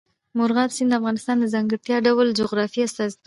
[0.37, 3.19] مورغاب سیند د افغانستان د ځانګړي ډول جغرافیه استازیتوب کوي.